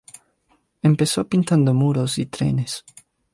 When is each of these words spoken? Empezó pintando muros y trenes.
Empezó 0.81 1.27
pintando 1.29 1.75
muros 1.75 2.17
y 2.17 2.25
trenes. 2.25 2.83